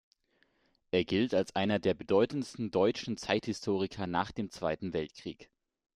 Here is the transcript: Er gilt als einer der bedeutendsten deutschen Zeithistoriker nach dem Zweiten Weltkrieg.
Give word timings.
Er 0.89 1.05
gilt 1.05 1.35
als 1.35 1.55
einer 1.55 1.77
der 1.77 1.93
bedeutendsten 1.93 2.71
deutschen 2.71 3.17
Zeithistoriker 3.17 4.07
nach 4.07 4.31
dem 4.31 4.49
Zweiten 4.49 4.93
Weltkrieg. 4.93 5.51